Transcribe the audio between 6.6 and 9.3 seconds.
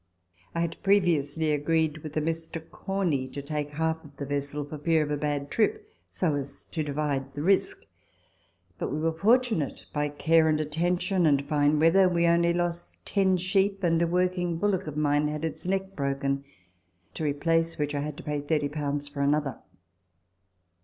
to divide the risk. But Letters from Victorian